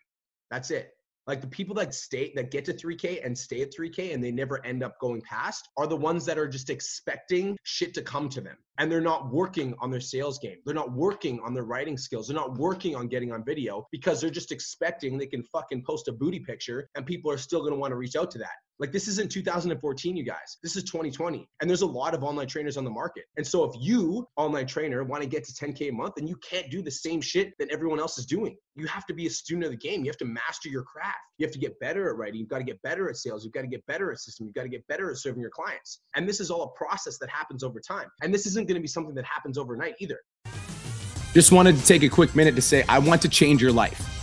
That's 0.51 0.69
it. 0.69 0.91
Like 1.25 1.39
the 1.39 1.47
people 1.47 1.73
that 1.75 1.93
stay 1.93 2.33
that 2.35 2.51
get 2.51 2.65
to 2.65 2.73
3K 2.73 3.25
and 3.25 3.37
stay 3.37 3.61
at 3.61 3.73
3K 3.73 4.13
and 4.13 4.21
they 4.21 4.31
never 4.31 4.63
end 4.65 4.83
up 4.83 4.99
going 4.99 5.21
past 5.21 5.69
are 5.77 5.87
the 5.87 5.95
ones 5.95 6.25
that 6.25 6.37
are 6.37 6.49
just 6.49 6.69
expecting 6.69 7.57
shit 7.63 7.93
to 7.93 8.01
come 8.01 8.27
to 8.29 8.41
them. 8.41 8.57
And 8.77 8.91
they're 8.91 8.99
not 8.99 9.31
working 9.31 9.73
on 9.79 9.89
their 9.89 10.01
sales 10.01 10.37
game. 10.37 10.57
They're 10.65 10.75
not 10.75 10.91
working 10.91 11.39
on 11.39 11.53
their 11.53 11.63
writing 11.63 11.97
skills. 11.97 12.27
They're 12.27 12.35
not 12.35 12.57
working 12.57 12.95
on 12.95 13.07
getting 13.07 13.31
on 13.31 13.45
video 13.45 13.87
because 13.91 14.19
they're 14.19 14.29
just 14.29 14.51
expecting 14.51 15.17
they 15.17 15.25
can 15.25 15.43
fucking 15.43 15.83
post 15.87 16.09
a 16.09 16.11
booty 16.11 16.39
picture 16.39 16.89
and 16.95 17.05
people 17.05 17.31
are 17.31 17.37
still 17.37 17.63
gonna 17.63 17.77
wanna 17.77 17.95
reach 17.95 18.17
out 18.17 18.29
to 18.31 18.37
that. 18.39 18.57
Like 18.79 18.91
this 18.91 19.07
isn't 19.07 19.31
2014, 19.31 20.17
you 20.17 20.23
guys. 20.23 20.57
This 20.63 20.75
is 20.75 20.83
2020. 20.83 21.47
And 21.61 21.69
there's 21.69 21.83
a 21.83 21.87
lot 21.87 22.13
of 22.13 22.23
online 22.23 22.47
trainers 22.47 22.75
on 22.75 22.83
the 22.83 22.89
market. 22.89 23.25
And 23.37 23.45
so 23.45 23.63
if 23.63 23.75
you, 23.79 24.27
online 24.35 24.65
trainer, 24.65 25.03
want 25.03 25.21
to 25.21 25.29
get 25.29 25.43
to 25.45 25.53
10K 25.53 25.89
a 25.89 25.93
month, 25.93 26.15
then 26.17 26.27
you 26.27 26.35
can't 26.37 26.69
do 26.71 26.81
the 26.81 26.91
same 26.91 27.21
shit 27.21 27.53
that 27.59 27.69
everyone 27.69 27.99
else 27.99 28.17
is 28.17 28.25
doing. 28.25 28.57
You 28.75 28.87
have 28.87 29.05
to 29.05 29.13
be 29.13 29.27
a 29.27 29.29
student 29.29 29.65
of 29.65 29.71
the 29.71 29.77
game. 29.77 30.03
You 30.03 30.09
have 30.09 30.17
to 30.17 30.25
master 30.25 30.69
your 30.69 30.83
craft. 30.83 31.17
You 31.37 31.45
have 31.45 31.53
to 31.53 31.59
get 31.59 31.79
better 31.79 32.09
at 32.09 32.17
writing. 32.17 32.39
You've 32.39 32.49
got 32.49 32.59
to 32.59 32.63
get 32.63 32.81
better 32.81 33.09
at 33.09 33.17
sales. 33.17 33.43
You've 33.43 33.53
got 33.53 33.61
to 33.61 33.67
get 33.67 33.85
better 33.85 34.11
at 34.11 34.17
system. 34.19 34.47
You've 34.47 34.55
got 34.55 34.63
to 34.63 34.69
get 34.69 34.87
better 34.87 35.11
at 35.11 35.17
serving 35.17 35.41
your 35.41 35.51
clients. 35.51 36.01
And 36.15 36.27
this 36.27 36.39
is 36.39 36.49
all 36.49 36.63
a 36.63 36.77
process 36.77 37.19
that 37.19 37.29
happens 37.29 37.63
over 37.63 37.79
time. 37.79 38.07
And 38.23 38.33
this 38.33 38.47
isn't 38.47 38.67
going 38.67 38.75
to 38.75 38.81
be 38.81 38.87
something 38.87 39.13
that 39.15 39.25
happens 39.25 39.57
overnight 39.57 39.95
either. 39.99 40.19
Just 41.33 41.51
wanted 41.51 41.77
to 41.77 41.85
take 41.85 42.03
a 42.03 42.09
quick 42.09 42.35
minute 42.35 42.55
to 42.55 42.61
say, 42.61 42.83
I 42.89 42.99
want 42.99 43.21
to 43.21 43.29
change 43.29 43.61
your 43.61 43.71
life. 43.71 44.22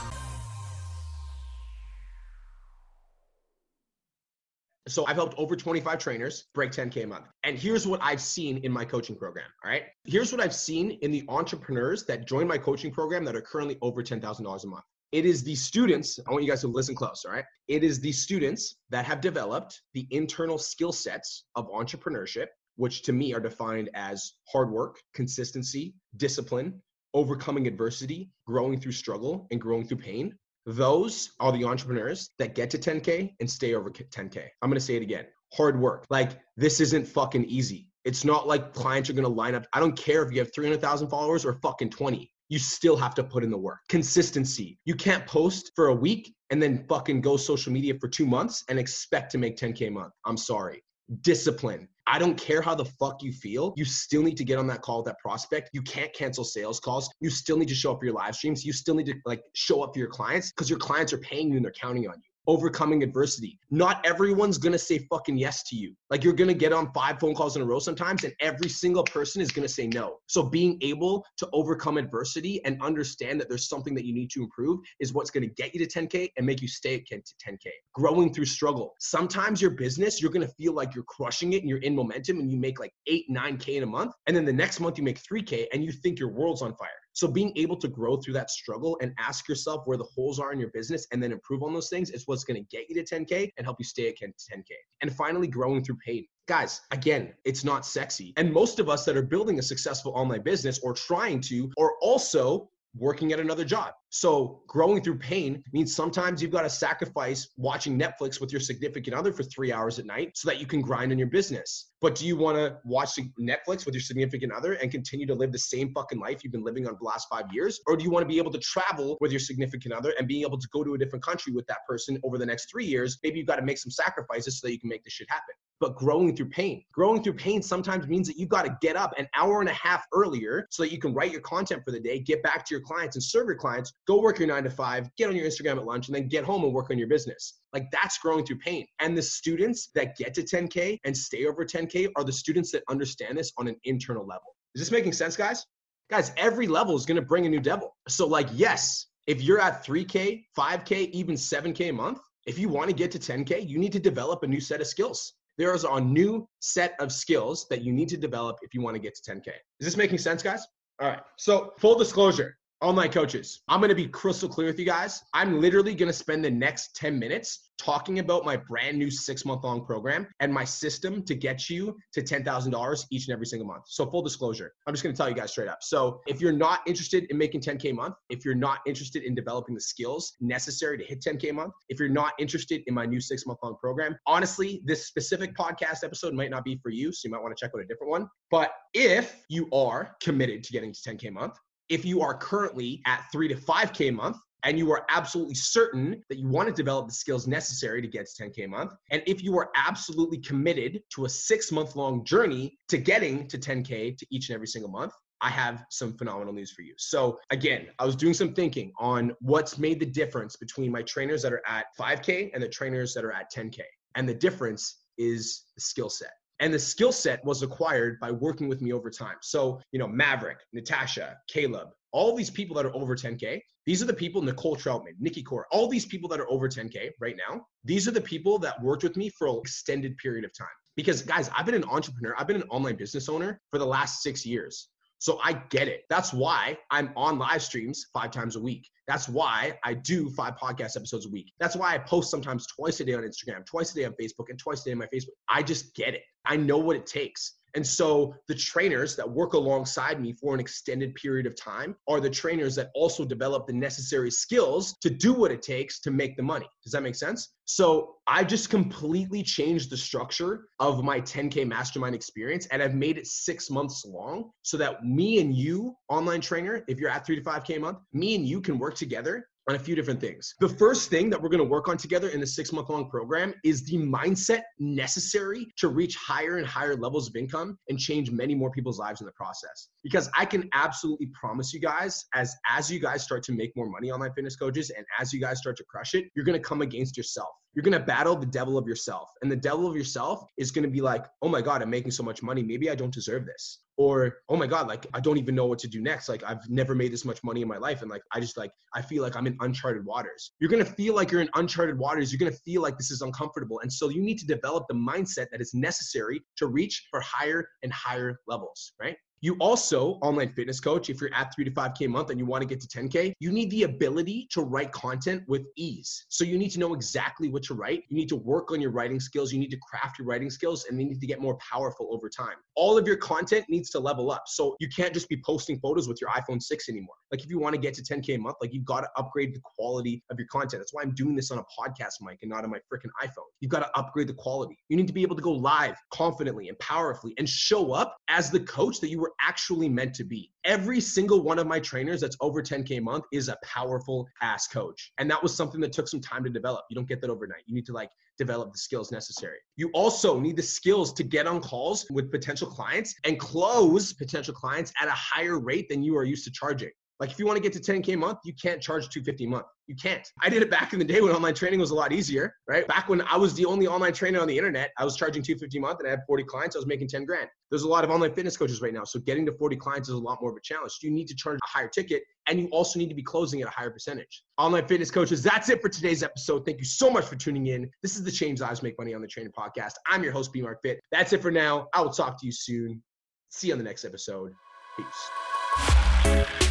So 4.91 5.05
I've 5.05 5.15
helped 5.15 5.37
over 5.37 5.55
25 5.55 5.99
trainers 5.99 6.47
break 6.53 6.71
10K 6.71 7.05
a 7.05 7.07
month. 7.07 7.25
And 7.45 7.57
here's 7.57 7.87
what 7.87 8.01
I've 8.03 8.19
seen 8.19 8.57
in 8.57 8.73
my 8.73 8.83
coaching 8.83 9.15
program. 9.15 9.45
All 9.63 9.71
right. 9.71 9.83
Here's 10.03 10.33
what 10.33 10.41
I've 10.41 10.53
seen 10.53 10.91
in 11.01 11.11
the 11.11 11.23
entrepreneurs 11.29 12.03
that 12.07 12.27
join 12.27 12.45
my 12.45 12.57
coaching 12.57 12.91
program 12.91 13.23
that 13.23 13.35
are 13.35 13.41
currently 13.41 13.77
over 13.81 14.03
$10,000 14.03 14.63
a 14.63 14.67
month. 14.67 14.83
It 15.13 15.25
is 15.25 15.43
the 15.43 15.55
students, 15.55 16.19
I 16.27 16.31
want 16.31 16.43
you 16.43 16.49
guys 16.49 16.61
to 16.61 16.67
listen 16.67 16.93
close, 16.93 17.23
all 17.25 17.31
right? 17.31 17.45
It 17.69 17.85
is 17.85 18.01
the 18.01 18.11
students 18.11 18.75
that 18.89 19.05
have 19.05 19.21
developed 19.21 19.81
the 19.93 20.07
internal 20.11 20.57
skill 20.57 20.91
sets 20.91 21.45
of 21.55 21.69
entrepreneurship, 21.69 22.47
which 22.75 23.03
to 23.03 23.13
me 23.13 23.33
are 23.33 23.39
defined 23.39 23.89
as 23.93 24.33
hard 24.49 24.71
work, 24.71 24.97
consistency, 25.13 25.93
discipline, 26.17 26.81
overcoming 27.13 27.65
adversity, 27.65 28.29
growing 28.45 28.79
through 28.79 28.93
struggle, 28.93 29.47
and 29.51 29.61
growing 29.61 29.85
through 29.85 29.97
pain. 29.97 30.37
Those 30.65 31.31
are 31.39 31.51
the 31.51 31.65
entrepreneurs 31.65 32.29
that 32.37 32.55
get 32.55 32.69
to 32.71 32.77
10K 32.77 33.33
and 33.39 33.49
stay 33.49 33.73
over 33.73 33.89
10K. 33.89 34.37
I'm 34.61 34.69
going 34.69 34.79
to 34.79 34.79
say 34.79 34.95
it 34.95 35.01
again 35.01 35.25
hard 35.53 35.79
work. 35.79 36.05
Like, 36.09 36.39
this 36.57 36.79
isn't 36.79 37.07
fucking 37.07 37.45
easy. 37.45 37.87
It's 38.03 38.25
not 38.25 38.47
like 38.47 38.73
clients 38.73 39.09
are 39.09 39.13
going 39.13 39.27
to 39.27 39.29
line 39.29 39.53
up. 39.53 39.65
I 39.73 39.79
don't 39.79 39.97
care 39.97 40.23
if 40.23 40.31
you 40.31 40.39
have 40.39 40.53
300,000 40.53 41.07
followers 41.09 41.45
or 41.45 41.59
fucking 41.61 41.91
20. 41.91 42.31
You 42.49 42.59
still 42.59 42.97
have 42.97 43.15
to 43.15 43.23
put 43.23 43.43
in 43.43 43.51
the 43.51 43.57
work. 43.57 43.79
Consistency. 43.87 44.79
You 44.85 44.95
can't 44.95 45.25
post 45.27 45.71
for 45.75 45.87
a 45.87 45.93
week 45.93 46.33
and 46.49 46.61
then 46.61 46.85
fucking 46.89 47.21
go 47.21 47.37
social 47.37 47.71
media 47.71 47.93
for 47.99 48.07
two 48.07 48.25
months 48.25 48.63
and 48.69 48.79
expect 48.79 49.31
to 49.31 49.37
make 49.37 49.55
10K 49.55 49.87
a 49.87 49.91
month. 49.91 50.13
I'm 50.25 50.37
sorry. 50.37 50.83
Discipline. 51.21 51.87
I 52.11 52.19
don't 52.19 52.35
care 52.35 52.61
how 52.61 52.75
the 52.75 52.83
fuck 52.83 53.23
you 53.23 53.31
feel. 53.31 53.73
You 53.77 53.85
still 53.85 54.21
need 54.21 54.35
to 54.35 54.43
get 54.43 54.59
on 54.59 54.67
that 54.67 54.81
call 54.81 54.97
with 54.97 55.05
that 55.05 55.19
prospect. 55.19 55.69
You 55.71 55.81
can't 55.81 56.11
cancel 56.13 56.43
sales 56.43 56.77
calls. 56.77 57.09
You 57.21 57.29
still 57.29 57.55
need 57.55 57.69
to 57.69 57.73
show 57.73 57.93
up 57.93 57.99
for 57.99 58.05
your 58.05 58.13
live 58.13 58.35
streams. 58.35 58.65
You 58.65 58.73
still 58.73 58.95
need 58.95 59.05
to 59.05 59.13
like 59.25 59.41
show 59.53 59.81
up 59.81 59.93
for 59.93 59.99
your 59.99 60.09
clients 60.09 60.51
because 60.51 60.69
your 60.69 60.77
clients 60.77 61.13
are 61.13 61.19
paying 61.19 61.49
you 61.49 61.55
and 61.55 61.63
they're 61.63 61.71
counting 61.71 62.09
on 62.09 62.15
you 62.15 62.30
overcoming 62.47 63.03
adversity. 63.03 63.59
Not 63.69 64.05
everyone's 64.05 64.57
gonna 64.57 64.77
say 64.77 64.99
fucking 65.09 65.37
yes 65.37 65.63
to 65.69 65.75
you. 65.75 65.95
Like 66.09 66.23
you're 66.23 66.33
gonna 66.33 66.53
get 66.53 66.73
on 66.73 66.91
five 66.93 67.19
phone 67.19 67.33
calls 67.33 67.55
in 67.55 67.61
a 67.61 67.65
row 67.65 67.79
sometimes, 67.79 68.23
and 68.23 68.33
every 68.39 68.69
single 68.69 69.03
person 69.03 69.41
is 69.41 69.51
gonna 69.51 69.67
say 69.67 69.87
no. 69.87 70.17
So 70.27 70.43
being 70.43 70.77
able 70.81 71.25
to 71.37 71.49
overcome 71.53 71.97
adversity 71.97 72.63
and 72.65 72.81
understand 72.81 73.39
that 73.39 73.49
there's 73.49 73.69
something 73.69 73.93
that 73.95 74.05
you 74.05 74.13
need 74.13 74.29
to 74.31 74.43
improve 74.43 74.79
is 74.99 75.13
what's 75.13 75.31
gonna 75.31 75.47
get 75.47 75.73
you 75.73 75.85
to 75.85 75.87
10K 75.87 76.31
and 76.37 76.45
make 76.45 76.61
you 76.61 76.67
stay 76.67 76.95
at 76.95 77.01
10K. 77.05 77.69
Growing 77.93 78.33
through 78.33 78.45
struggle. 78.45 78.93
Sometimes 78.99 79.61
your 79.61 79.71
business, 79.71 80.21
you're 80.21 80.31
gonna 80.31 80.47
feel 80.47 80.73
like 80.73 80.95
you're 80.95 81.03
crushing 81.05 81.53
it 81.53 81.61
and 81.61 81.69
you're 81.69 81.79
in 81.79 81.95
momentum 81.95 82.39
and 82.39 82.51
you 82.51 82.57
make 82.57 82.79
like 82.79 82.93
eight, 83.07 83.25
9K 83.29 83.77
in 83.77 83.83
a 83.83 83.87
month. 83.87 84.13
And 84.27 84.35
then 84.35 84.45
the 84.45 84.53
next 84.53 84.79
month 84.79 84.97
you 84.97 85.03
make 85.03 85.21
3K 85.21 85.67
and 85.73 85.83
you 85.83 85.91
think 85.91 86.19
your 86.19 86.29
world's 86.29 86.61
on 86.61 86.75
fire 86.75 86.89
So 87.13 87.27
being 87.27 87.51
able 87.55 87.75
to 87.77 87.87
grow 87.87 88.17
through 88.17 88.33
that 88.35 88.49
struggle 88.49 88.97
and 89.01 89.13
ask 89.19 89.47
yourself 89.47 89.83
where 89.85 89.97
the 89.97 90.07
holes 90.15 90.39
are 90.39 90.53
in 90.53 90.59
your 90.59 90.69
business 90.69 91.07
and 91.11 91.21
then 91.21 91.31
improve 91.31 91.63
on 91.63 91.73
those 91.73 91.89
things 91.89 92.09
is 92.09 92.23
what's 92.25 92.43
going 92.43 92.63
to 92.63 92.67
get 92.75 92.89
you 92.89 92.95
to 92.95 93.03
10K 93.03 93.51
and 93.57 93.65
help 93.65 93.77
you 93.79 93.85
stay 93.85 94.07
at 94.07 94.15
10K. 94.15 94.63
And 95.01 95.13
finally, 95.13 95.47
growing 95.47 95.83
through 95.83 95.97
pain. 96.05 96.25
Guys, 96.47 96.81
again, 96.91 97.33
it's 97.45 97.63
not 97.63 97.85
sexy. 97.85 98.33
And 98.37 98.51
most 98.51 98.79
of 98.79 98.89
us 98.89 99.05
that 99.05 99.15
are 99.15 99.21
building 99.21 99.59
a 99.59 99.61
successful 99.61 100.11
online 100.15 100.41
business 100.41 100.79
or 100.79 100.93
trying 100.93 101.39
to 101.41 101.69
are 101.77 101.93
also 102.01 102.69
working 102.95 103.31
at 103.31 103.39
another 103.39 103.63
job. 103.63 103.93
So 104.09 104.61
growing 104.67 105.01
through 105.01 105.19
pain 105.19 105.63
means 105.71 105.95
sometimes 105.95 106.41
you've 106.41 106.51
got 106.51 106.63
to 106.63 106.69
sacrifice 106.69 107.49
watching 107.55 107.97
Netflix 107.97 108.41
with 108.41 108.51
your 108.51 108.59
significant 108.59 109.15
other 109.15 109.31
for 109.31 109.43
three 109.43 109.71
hours 109.71 109.99
at 109.99 110.05
night 110.05 110.31
so 110.35 110.49
that 110.49 110.59
you 110.59 110.65
can 110.65 110.81
grind 110.81 111.11
on 111.11 111.17
your 111.17 111.27
business. 111.27 111.91
But 112.01 112.15
do 112.15 112.25
you 112.25 112.35
want 112.35 112.57
to 112.57 112.77
watch 112.83 113.11
Netflix 113.39 113.85
with 113.85 113.95
your 113.95 114.01
significant 114.01 114.51
other 114.51 114.73
and 114.73 114.91
continue 114.91 115.25
to 115.27 115.35
live 115.35 115.51
the 115.51 115.59
same 115.59 115.93
fucking 115.93 116.19
life 116.19 116.43
you've 116.43 116.51
been 116.51 116.63
living 116.63 116.87
on 116.87 116.97
the 116.99 117.05
last 117.05 117.27
five 117.29 117.45
years? 117.53 117.79
Or 117.87 117.95
do 117.95 118.03
you 118.03 118.11
want 118.11 118.23
to 118.23 118.27
be 118.27 118.37
able 118.37 118.51
to 118.51 118.59
travel 118.59 119.17
with 119.21 119.31
your 119.31 119.39
significant 119.39 119.93
other 119.93 120.13
and 120.19 120.27
being 120.27 120.41
able 120.41 120.57
to 120.57 120.67
go 120.73 120.83
to 120.83 120.93
a 120.93 120.97
different 120.97 121.23
country 121.23 121.53
with 121.53 121.67
that 121.67 121.85
person 121.87 122.19
over 122.23 122.37
the 122.37 122.45
next 122.45 122.69
three 122.69 122.85
years? 122.85 123.19
Maybe 123.23 123.37
you've 123.37 123.47
got 123.47 123.57
to 123.57 123.61
make 123.61 123.77
some 123.77 123.91
sacrifices 123.91 124.59
so 124.59 124.67
that 124.67 124.73
you 124.73 124.79
can 124.79 124.89
make 124.89 125.03
this 125.03 125.13
shit 125.13 125.29
happen. 125.29 125.55
But 125.81 125.95
growing 125.95 126.35
through 126.35 126.49
pain, 126.49 126.83
growing 126.93 127.23
through 127.23 127.33
pain 127.33 127.63
sometimes 127.63 128.07
means 128.07 128.27
that 128.27 128.37
you've 128.37 128.49
got 128.49 128.65
to 128.65 128.77
get 128.81 128.95
up 128.95 129.13
an 129.17 129.27
hour 129.35 129.61
and 129.61 129.69
a 129.69 129.73
half 129.73 130.05
earlier 130.13 130.67
so 130.69 130.83
that 130.83 130.91
you 130.91 130.99
can 130.99 131.11
write 131.11 131.31
your 131.31 131.41
content 131.41 131.81
for 131.83 131.89
the 131.89 131.99
day, 131.99 132.19
get 132.19 132.43
back 132.43 132.63
to 132.67 132.75
your 132.75 132.81
clients 132.81 133.15
and 133.15 133.23
serve 133.23 133.47
your 133.47 133.55
clients, 133.55 133.91
go 134.05 134.21
work 134.21 134.37
your 134.37 134.47
nine 134.47 134.63
to 134.63 134.69
five, 134.69 135.09
get 135.17 135.27
on 135.27 135.35
your 135.35 135.47
Instagram 135.47 135.77
at 135.77 135.85
lunch, 135.85 136.07
and 136.07 136.15
then 136.15 136.27
get 136.27 136.43
home 136.43 136.63
and 136.63 136.71
work 136.71 136.91
on 136.91 136.99
your 136.99 137.07
business. 137.07 137.55
Like 137.73 137.89
that's 137.91 138.19
growing 138.19 138.45
through 138.45 138.59
pain. 138.59 138.85
And 138.99 139.17
the 139.17 139.23
students 139.23 139.89
that 139.95 140.15
get 140.15 140.35
to 140.35 140.43
10K 140.43 140.99
and 141.03 141.17
stay 141.17 141.47
over 141.47 141.65
10K 141.65 142.11
are 142.15 142.23
the 142.23 142.31
students 142.31 142.71
that 142.73 142.83
understand 142.87 143.39
this 143.39 143.51
on 143.57 143.67
an 143.67 143.75
internal 143.83 144.25
level. 144.27 144.55
Is 144.75 144.81
this 144.83 144.91
making 144.91 145.13
sense, 145.13 145.35
guys? 145.35 145.65
Guys, 146.11 146.31
every 146.37 146.67
level 146.67 146.95
is 146.95 147.07
gonna 147.07 147.23
bring 147.23 147.47
a 147.47 147.49
new 147.49 147.59
devil. 147.59 147.97
So, 148.07 148.27
like, 148.27 148.49
yes, 148.53 149.07
if 149.25 149.41
you're 149.41 149.59
at 149.59 149.83
3K, 149.83 150.45
5K, 150.55 151.09
even 151.09 151.35
7K 151.35 151.89
a 151.89 151.93
month, 151.93 152.19
if 152.45 152.59
you 152.59 152.69
wanna 152.69 152.93
get 152.93 153.09
to 153.11 153.19
10K, 153.19 153.67
you 153.67 153.79
need 153.79 153.93
to 153.93 153.99
develop 153.99 154.43
a 154.43 154.47
new 154.47 154.59
set 154.59 154.79
of 154.79 154.85
skills. 154.85 155.33
There 155.57 155.73
is 155.73 155.83
a 155.83 155.99
new 155.99 156.47
set 156.59 156.95
of 156.99 157.11
skills 157.11 157.67
that 157.69 157.81
you 157.81 157.93
need 157.93 158.09
to 158.09 158.17
develop 158.17 158.57
if 158.61 158.73
you 158.73 158.81
wanna 158.81 158.99
get 158.99 159.15
to 159.15 159.31
10K. 159.31 159.49
Is 159.79 159.85
this 159.85 159.97
making 159.97 160.17
sense, 160.17 160.41
guys? 160.41 160.65
All 161.01 161.07
right. 161.07 161.21
So, 161.37 161.73
full 161.79 161.97
disclosure, 161.97 162.57
online 162.81 163.11
coaches, 163.11 163.61
I'm 163.67 163.79
going 163.79 163.89
to 163.89 163.95
be 163.95 164.07
crystal 164.07 164.49
clear 164.49 164.67
with 164.67 164.79
you 164.79 164.85
guys. 164.85 165.21
I'm 165.33 165.61
literally 165.61 165.93
going 165.93 166.07
to 166.07 166.13
spend 166.13 166.43
the 166.43 166.49
next 166.49 166.95
10 166.95 167.17
minutes 167.17 167.71
talking 167.77 168.19
about 168.19 168.45
my 168.45 168.55
brand 168.55 168.97
new 168.97 169.09
six 169.09 169.45
month 169.45 169.63
long 169.63 169.85
program 169.85 170.27
and 170.39 170.53
my 170.53 170.63
system 170.63 171.23
to 171.23 171.35
get 171.35 171.69
you 171.69 171.95
to 172.13 172.21
$10,000 172.21 173.05
each 173.11 173.27
and 173.27 173.33
every 173.33 173.45
single 173.45 173.67
month. 173.67 173.83
So, 173.87 174.05
full 174.09 174.21
disclosure, 174.21 174.73
I'm 174.87 174.93
just 174.93 175.03
going 175.03 175.13
to 175.13 175.17
tell 175.17 175.29
you 175.29 175.35
guys 175.35 175.51
straight 175.51 175.67
up. 175.67 175.79
So, 175.81 176.21
if 176.27 176.41
you're 176.41 176.51
not 176.51 176.79
interested 176.87 177.25
in 177.29 177.37
making 177.37 177.61
10K 177.61 177.91
a 177.91 177.93
month, 177.93 178.15
if 178.29 178.45
you're 178.45 178.55
not 178.55 178.79
interested 178.85 179.23
in 179.23 179.35
developing 179.35 179.75
the 179.75 179.81
skills 179.81 180.33
necessary 180.41 180.97
to 180.97 181.03
hit 181.03 181.21
10K 181.21 181.49
a 181.49 181.53
month, 181.53 181.73
if 181.89 181.99
you're 181.99 182.09
not 182.09 182.33
interested 182.39 182.81
in 182.87 182.93
my 182.93 183.05
new 183.05 183.19
six 183.19 183.45
month 183.45 183.59
long 183.63 183.75
program, 183.79 184.15
honestly, 184.27 184.81
this 184.85 185.07
specific 185.07 185.55
podcast 185.55 186.03
episode 186.03 186.33
might 186.33 186.51
not 186.51 186.63
be 186.63 186.79
for 186.81 186.89
you. 186.89 187.11
So, 187.11 187.27
you 187.27 187.31
might 187.31 187.41
want 187.41 187.55
to 187.55 187.63
check 187.63 187.71
out 187.75 187.81
a 187.81 187.85
different 187.85 188.11
one. 188.11 188.27
But 188.49 188.71
if 188.93 189.43
you 189.49 189.67
are 189.71 190.15
committed 190.21 190.63
to 190.63 190.71
getting 190.71 190.93
to 190.93 190.99
10K 190.99 191.29
a 191.29 191.31
month, 191.31 191.53
if 191.91 192.05
you 192.05 192.21
are 192.21 192.33
currently 192.33 193.01
at 193.05 193.25
three 193.31 193.49
to 193.49 193.55
5K 193.55 194.09
a 194.09 194.11
month, 194.13 194.37
and 194.63 194.77
you 194.77 194.91
are 194.91 195.05
absolutely 195.09 195.55
certain 195.55 196.23
that 196.29 196.37
you 196.37 196.47
want 196.47 196.69
to 196.69 196.73
develop 196.73 197.07
the 197.07 197.13
skills 197.13 197.47
necessary 197.47 198.01
to 198.01 198.07
get 198.07 198.27
to 198.27 198.43
10K 198.43 198.65
a 198.65 198.67
month, 198.67 198.93
and 199.11 199.21
if 199.27 199.43
you 199.43 199.57
are 199.57 199.69
absolutely 199.75 200.37
committed 200.37 201.01
to 201.13 201.25
a 201.25 201.29
six 201.29 201.71
month 201.71 201.95
long 201.95 202.23
journey 202.23 202.77
to 202.87 202.97
getting 202.97 203.47
to 203.47 203.57
10K 203.57 204.17
to 204.17 204.25
each 204.31 204.49
and 204.49 204.55
every 204.55 204.67
single 204.67 204.89
month, 204.89 205.13
I 205.41 205.49
have 205.49 205.83
some 205.89 206.13
phenomenal 206.13 206.53
news 206.53 206.71
for 206.71 206.83
you. 206.83 206.93
So, 206.97 207.39
again, 207.49 207.87
I 207.99 208.05
was 208.05 208.15
doing 208.15 208.35
some 208.35 208.53
thinking 208.53 208.93
on 208.99 209.33
what's 209.41 209.77
made 209.77 209.99
the 209.99 210.05
difference 210.05 210.55
between 210.55 210.91
my 210.91 211.01
trainers 211.01 211.41
that 211.41 211.51
are 211.51 211.63
at 211.67 211.87
5K 211.99 212.51
and 212.53 212.63
the 212.63 212.69
trainers 212.69 213.13
that 213.15 213.25
are 213.25 213.33
at 213.33 213.51
10K. 213.51 213.79
And 214.15 214.29
the 214.29 214.35
difference 214.35 214.99
is 215.17 215.65
the 215.75 215.81
skill 215.81 216.09
set. 216.09 216.31
And 216.61 216.71
the 216.71 216.79
skill 216.79 217.11
set 217.11 217.43
was 217.43 217.63
acquired 217.63 218.19
by 218.19 218.31
working 218.31 218.69
with 218.69 218.81
me 218.81 218.93
over 218.93 219.09
time. 219.09 219.37
So, 219.41 219.81
you 219.91 219.97
know, 219.97 220.07
Maverick, 220.07 220.59
Natasha, 220.73 221.37
Caleb, 221.49 221.89
all 222.11 222.35
these 222.35 222.51
people 222.51 222.75
that 222.75 222.85
are 222.85 222.95
over 222.95 223.15
10K, 223.15 223.59
these 223.87 224.03
are 224.03 224.05
the 224.05 224.13
people, 224.13 224.43
Nicole 224.43 224.75
Troutman, 224.75 225.13
Nikki 225.19 225.41
Core, 225.41 225.65
all 225.71 225.87
these 225.87 226.05
people 226.05 226.29
that 226.29 226.39
are 226.39 226.49
over 226.51 226.69
10K 226.69 227.11
right 227.19 227.35
now, 227.49 227.65
these 227.83 228.07
are 228.07 228.11
the 228.11 228.21
people 228.21 228.59
that 228.59 228.81
worked 228.83 229.01
with 229.01 229.17
me 229.17 229.29
for 229.29 229.47
an 229.47 229.57
extended 229.57 230.15
period 230.17 230.45
of 230.45 230.53
time. 230.55 230.67
Because, 230.95 231.23
guys, 231.23 231.49
I've 231.57 231.65
been 231.65 231.73
an 231.73 231.85
entrepreneur, 231.85 232.35
I've 232.37 232.47
been 232.47 232.61
an 232.61 232.69
online 232.69 232.95
business 232.95 233.27
owner 233.27 233.59
for 233.71 233.79
the 233.79 233.85
last 233.85 234.21
six 234.21 234.45
years. 234.45 234.89
So 235.21 235.39
I 235.43 235.53
get 235.69 235.87
it. 235.87 236.05
That's 236.09 236.33
why 236.33 236.79
I'm 236.89 237.11
on 237.15 237.37
live 237.37 237.61
streams 237.61 238.07
five 238.11 238.31
times 238.31 238.55
a 238.55 238.59
week. 238.59 238.89
That's 239.05 239.29
why 239.29 239.77
I 239.83 239.93
do 239.93 240.31
five 240.31 240.55
podcast 240.57 240.97
episodes 240.97 241.27
a 241.27 241.29
week. 241.29 241.53
That's 241.59 241.75
why 241.75 241.93
I 241.93 241.99
post 241.99 242.31
sometimes 242.31 242.65
twice 242.65 243.01
a 243.01 243.05
day 243.05 243.13
on 243.13 243.21
Instagram, 243.21 243.63
twice 243.63 243.91
a 243.91 243.95
day 243.95 244.05
on 244.05 244.13
Facebook, 244.19 244.49
and 244.49 244.57
twice 244.57 244.81
a 244.81 244.85
day 244.85 244.91
on 244.93 244.97
my 244.97 245.05
Facebook. 245.13 245.35
I 245.47 245.61
just 245.61 245.93
get 245.93 246.15
it. 246.15 246.23
I 246.43 246.57
know 246.57 246.79
what 246.79 246.95
it 246.95 247.05
takes. 247.05 247.53
And 247.75 247.85
so 247.85 248.35
the 248.47 248.55
trainers 248.55 249.15
that 249.15 249.29
work 249.29 249.53
alongside 249.53 250.21
me 250.21 250.33
for 250.33 250.53
an 250.53 250.59
extended 250.59 251.15
period 251.15 251.45
of 251.45 251.55
time 251.55 251.95
are 252.07 252.19
the 252.19 252.29
trainers 252.29 252.75
that 252.75 252.91
also 252.95 253.25
develop 253.25 253.67
the 253.67 253.73
necessary 253.73 254.31
skills 254.31 254.97
to 255.01 255.09
do 255.09 255.33
what 255.33 255.51
it 255.51 255.61
takes 255.61 255.99
to 256.01 256.11
make 256.11 256.35
the 256.35 256.43
money. 256.43 256.67
Does 256.83 256.91
that 256.93 257.03
make 257.03 257.15
sense? 257.15 257.53
So 257.65 258.15
I 258.27 258.43
just 258.43 258.69
completely 258.69 259.43
changed 259.43 259.89
the 259.89 259.97
structure 259.97 260.65
of 260.79 261.03
my 261.03 261.21
10K 261.21 261.65
mastermind 261.67 262.15
experience 262.15 262.65
and 262.67 262.81
I've 262.83 262.95
made 262.95 263.17
it 263.17 263.27
six 263.27 263.69
months 263.69 264.05
long 264.05 264.51
so 264.61 264.77
that 264.77 265.05
me 265.05 265.39
and 265.39 265.55
you, 265.55 265.95
online 266.09 266.41
trainer, 266.41 266.83
if 266.87 266.99
you're 266.99 267.09
at 267.09 267.25
three 267.25 267.37
to 267.37 267.41
5K 267.41 267.77
a 267.77 267.79
month, 267.79 267.99
me 268.11 268.35
and 268.35 268.45
you 268.45 268.59
can 268.59 268.77
work 268.77 268.95
together 268.95 269.47
on 269.71 269.75
a 269.75 269.79
few 269.79 269.95
different 269.95 270.19
things. 270.19 270.53
The 270.59 270.67
first 270.67 271.09
thing 271.09 271.29
that 271.29 271.41
we're 271.41 271.47
going 271.47 271.63
to 271.63 271.69
work 271.69 271.87
on 271.87 271.95
together 271.95 272.27
in 272.27 272.41
the 272.41 272.47
six 272.47 272.73
month 272.73 272.89
long 272.89 273.09
program 273.09 273.53
is 273.63 273.85
the 273.85 273.97
mindset 273.97 274.63
necessary 274.79 275.65
to 275.77 275.87
reach 275.87 276.17
higher 276.17 276.57
and 276.57 276.67
higher 276.67 276.97
levels 276.97 277.29
of 277.29 277.37
income 277.37 277.77
and 277.87 277.97
change 277.97 278.31
many 278.31 278.53
more 278.53 278.69
people's 278.69 278.99
lives 278.99 279.21
in 279.21 279.25
the 279.25 279.31
process. 279.31 279.87
Because 280.03 280.29
I 280.37 280.43
can 280.43 280.69
absolutely 280.73 281.27
promise 281.27 281.73
you 281.73 281.79
guys, 281.79 282.25
as 282.33 282.53
as 282.69 282.91
you 282.91 282.99
guys 282.99 283.23
start 283.23 283.43
to 283.43 283.53
make 283.53 283.71
more 283.77 283.89
money, 283.89 284.11
online 284.11 284.33
fitness 284.33 284.57
coaches, 284.57 284.89
and 284.89 285.05
as 285.17 285.31
you 285.31 285.39
guys 285.39 285.59
start 285.59 285.77
to 285.77 285.85
crush 285.85 286.15
it, 286.15 286.25
you're 286.35 286.45
going 286.45 286.61
to 286.61 286.67
come 286.67 286.81
against 286.81 287.15
yourself. 287.15 287.49
You're 287.73 287.83
going 287.83 287.97
to 287.97 288.05
battle 288.05 288.35
the 288.35 288.45
devil 288.45 288.77
of 288.77 288.87
yourself. 288.87 289.31
And 289.41 289.51
the 289.51 289.55
devil 289.55 289.87
of 289.87 289.95
yourself 289.95 290.43
is 290.57 290.71
going 290.71 290.83
to 290.83 290.89
be 290.89 291.01
like, 291.01 291.25
oh 291.41 291.47
my 291.47 291.61
God, 291.61 291.81
I'm 291.81 291.89
making 291.89 292.11
so 292.11 292.23
much 292.23 292.43
money. 292.43 292.61
Maybe 292.63 292.89
I 292.89 292.95
don't 292.95 293.13
deserve 293.13 293.45
this. 293.45 293.79
Or 293.97 294.37
oh 294.49 294.55
my 294.55 294.65
god 294.65 294.87
like 294.87 295.05
i 295.13 295.19
don't 295.19 295.37
even 295.37 295.53
know 295.53 295.67
what 295.67 295.77
to 295.79 295.87
do 295.87 296.01
next. 296.01 296.27
Like 296.27 296.43
i've 296.43 296.67
never 296.69 296.95
made 296.95 297.13
this 297.13 297.23
much 297.23 297.43
money 297.43 297.61
in 297.61 297.67
my 297.67 297.77
life. 297.77 298.01
And 298.01 298.09
like 298.09 298.23
i 298.33 298.39
just 298.39 298.57
like 298.57 298.71
i 298.95 299.01
feel 299.01 299.21
like 299.21 299.35
i'm 299.35 299.45
in 299.45 299.55
uncharted 299.59 300.05
waters. 300.05 300.53
You're 300.59 300.71
going 300.71 300.83
to 300.83 300.91
feel 300.91 301.13
like 301.13 301.29
you're 301.29 301.41
in 301.41 301.49
uncharted 301.55 301.99
waters. 301.99 302.31
You're 302.31 302.39
going 302.39 302.51
to 302.51 302.57
feel 302.59 302.81
like 302.81 302.97
this 302.97 303.11
is 303.11 303.21
uncomfortable. 303.21 303.79
And 303.81 303.93
so 303.93 304.09
you 304.09 304.21
need 304.21 304.39
to 304.39 304.47
develop 304.47 304.85
the 304.87 304.95
mindset 304.95 305.47
that 305.51 305.61
is 305.61 305.73
necessary 305.73 306.41
to 306.57 306.67
reach 306.67 307.05
for 307.11 307.21
higher 307.21 307.67
and 307.83 307.93
higher 307.93 308.39
levels 308.47 308.93
right 308.99 309.17
you 309.43 309.55
also, 309.59 310.19
online 310.21 310.53
fitness 310.53 310.79
coach, 310.79 311.09
if 311.09 311.19
you're 311.19 311.33
at 311.33 311.51
three 311.53 311.65
to 311.65 311.71
5K 311.71 312.05
a 312.05 312.09
month 312.09 312.29
and 312.29 312.39
you 312.39 312.45
want 312.45 312.61
to 312.61 312.67
get 312.67 312.79
to 312.79 312.87
10K, 312.87 313.33
you 313.39 313.51
need 313.51 313.71
the 313.71 313.83
ability 313.83 314.47
to 314.51 314.61
write 314.61 314.91
content 314.91 315.41
with 315.47 315.63
ease. 315.75 316.25
So 316.29 316.43
you 316.43 316.59
need 316.59 316.69
to 316.69 316.79
know 316.79 316.93
exactly 316.93 317.49
what 317.49 317.63
to 317.63 317.73
write. 317.73 318.03
You 318.09 318.15
need 318.15 318.29
to 318.29 318.35
work 318.35 318.71
on 318.71 318.79
your 318.79 318.91
writing 318.91 319.19
skills. 319.19 319.51
You 319.51 319.59
need 319.59 319.71
to 319.71 319.79
craft 319.79 320.19
your 320.19 320.27
writing 320.27 320.51
skills 320.51 320.85
and 320.87 320.99
they 320.99 321.05
need 321.05 321.19
to 321.19 321.25
get 321.25 321.41
more 321.41 321.57
powerful 321.57 322.09
over 322.11 322.29
time. 322.29 322.53
All 322.75 322.99
of 322.99 323.07
your 323.07 323.17
content 323.17 323.65
needs 323.67 323.89
to 323.91 323.99
level 323.99 324.29
up. 324.29 324.43
So 324.45 324.75
you 324.79 324.87
can't 324.95 325.11
just 325.11 325.27
be 325.27 325.41
posting 325.43 325.79
photos 325.79 326.07
with 326.07 326.21
your 326.21 326.29
iPhone 326.29 326.61
6 326.61 326.89
anymore. 326.89 327.15
Like 327.31 327.43
if 327.43 327.49
you 327.49 327.57
want 327.57 327.73
to 327.73 327.81
get 327.81 327.95
to 327.95 328.03
10K 328.03 328.35
a 328.35 328.37
month, 328.37 328.57
like 328.61 328.73
you've 328.75 328.85
got 328.85 329.01
to 329.01 329.09
upgrade 329.17 329.55
the 329.55 329.61
quality 329.63 330.23
of 330.29 330.37
your 330.37 330.47
content. 330.49 330.81
That's 330.81 330.93
why 330.93 331.01
I'm 331.01 331.15
doing 331.15 331.35
this 331.35 331.49
on 331.49 331.57
a 331.57 331.63
podcast 331.63 332.21
mic 332.21 332.39
and 332.43 332.51
not 332.51 332.63
on 332.63 332.69
my 332.69 332.77
freaking 332.93 333.09
iPhone. 333.23 333.49
You've 333.59 333.71
got 333.71 333.79
to 333.79 333.97
upgrade 333.97 334.27
the 334.27 334.33
quality. 334.33 334.77
You 334.89 334.97
need 334.97 335.07
to 335.07 335.13
be 335.13 335.23
able 335.23 335.35
to 335.35 335.41
go 335.41 335.51
live 335.51 335.95
confidently 336.13 336.69
and 336.69 336.77
powerfully 336.77 337.33
and 337.39 337.49
show 337.49 337.93
up 337.93 338.17
as 338.27 338.51
the 338.51 338.59
coach 338.59 338.99
that 338.99 339.09
you 339.09 339.30
were 339.31 339.35
actually 339.41 339.89
meant 339.89 340.13
to 340.15 340.23
be. 340.23 340.51
Every 340.65 340.99
single 340.99 341.41
one 341.41 341.59
of 341.59 341.67
my 341.67 341.79
trainers 341.79 342.21
that's 342.21 342.37
over 342.41 342.61
10K 342.61 342.97
a 342.97 343.01
month 343.01 343.25
is 343.31 343.47
a 343.47 343.57
powerful 343.63 344.27
ass 344.41 344.67
coach. 344.67 345.11
And 345.17 345.29
that 345.31 345.41
was 345.41 345.55
something 345.55 345.79
that 345.81 345.93
took 345.93 346.07
some 346.07 346.21
time 346.21 346.43
to 346.43 346.49
develop. 346.49 346.85
You 346.89 346.95
don't 346.95 347.07
get 347.07 347.21
that 347.21 347.29
overnight. 347.29 347.63
You 347.65 347.73
need 347.73 347.85
to 347.87 347.93
like 347.93 348.09
develop 348.37 348.71
the 348.71 348.77
skills 348.77 349.11
necessary. 349.11 349.57
You 349.75 349.89
also 349.93 350.39
need 350.39 350.57
the 350.57 350.63
skills 350.63 351.13
to 351.13 351.23
get 351.23 351.47
on 351.47 351.61
calls 351.61 352.05
with 352.09 352.31
potential 352.31 352.67
clients 352.67 353.15
and 353.23 353.39
close 353.39 354.13
potential 354.13 354.53
clients 354.53 354.91
at 355.01 355.07
a 355.07 355.11
higher 355.11 355.59
rate 355.59 355.87
than 355.89 356.03
you 356.03 356.17
are 356.17 356.23
used 356.23 356.43
to 356.45 356.51
charging. 356.51 356.91
Like 357.21 357.29
if 357.29 357.37
you 357.37 357.45
want 357.45 357.55
to 357.55 357.61
get 357.61 357.71
to 357.73 357.79
10K 357.79 358.15
a 358.15 358.17
month, 358.17 358.39
you 358.43 358.53
can't 358.59 358.81
charge 358.81 359.03
250 359.09 359.45
a 359.45 359.47
month. 359.47 359.67
You 359.85 359.95
can't. 359.95 360.27
I 360.41 360.49
did 360.49 360.63
it 360.63 360.71
back 360.71 360.93
in 360.93 360.97
the 360.97 361.05
day 361.05 361.21
when 361.21 361.31
online 361.31 361.53
training 361.53 361.79
was 361.79 361.91
a 361.91 361.93
lot 361.93 362.11
easier, 362.11 362.55
right? 362.67 362.87
Back 362.87 363.09
when 363.09 363.21
I 363.21 363.37
was 363.37 363.53
the 363.53 363.63
only 363.63 363.85
online 363.85 364.11
trainer 364.11 364.39
on 364.39 364.47
the 364.47 364.57
internet, 364.57 364.89
I 364.97 365.05
was 365.05 365.15
charging 365.15 365.43
250 365.43 365.77
a 365.77 365.81
month 365.81 365.99
and 365.99 366.07
I 366.07 366.11
had 366.11 366.21
40 366.25 366.45
clients, 366.45 366.75
I 366.75 366.79
was 366.79 366.87
making 366.87 367.09
10 367.09 367.25
grand. 367.25 367.47
There's 367.69 367.83
a 367.83 367.87
lot 367.87 368.03
of 368.03 368.09
online 368.09 368.33
fitness 368.33 368.57
coaches 368.57 368.81
right 368.81 368.91
now. 368.91 369.03
So 369.03 369.19
getting 369.19 369.45
to 369.45 369.51
40 369.51 369.75
clients 369.75 370.09
is 370.09 370.15
a 370.15 370.17
lot 370.17 370.41
more 370.41 370.49
of 370.49 370.57
a 370.57 370.61
challenge. 370.61 370.97
You 371.03 371.11
need 371.11 371.27
to 371.27 371.35
charge 371.35 371.59
a 371.63 371.67
higher 371.67 371.87
ticket 371.87 372.23
and 372.47 372.59
you 372.59 372.67
also 372.69 372.97
need 372.97 373.09
to 373.09 373.15
be 373.15 373.21
closing 373.21 373.61
at 373.61 373.67
a 373.67 373.71
higher 373.71 373.91
percentage. 373.91 374.43
Online 374.57 374.87
fitness 374.87 375.11
coaches, 375.11 375.43
that's 375.43 375.69
it 375.69 375.79
for 375.79 375.89
today's 375.89 376.23
episode. 376.23 376.65
Thank 376.65 376.79
you 376.79 376.85
so 376.85 377.11
much 377.11 377.25
for 377.25 377.35
tuning 377.35 377.67
in. 377.67 377.87
This 378.01 378.15
is 378.15 378.23
the 378.23 378.31
Change 378.31 378.61
Lives 378.61 378.81
Make 378.81 378.97
Money 378.97 379.13
Online 379.13 379.29
Trainer 379.29 379.51
podcast. 379.55 379.93
I'm 380.07 380.23
your 380.23 380.33
host, 380.33 380.51
B 380.51 380.63
Mark 380.63 380.81
Fit. 380.81 380.99
That's 381.11 381.33
it 381.33 381.43
for 381.43 381.51
now. 381.51 381.87
I 381.93 382.01
will 382.01 382.09
talk 382.09 382.39
to 382.39 382.47
you 382.47 382.51
soon. 382.51 383.03
See 383.49 383.67
you 383.67 383.73
on 383.73 383.77
the 383.77 383.85
next 383.85 384.05
episode. 384.05 384.53
Peace. 384.97 386.70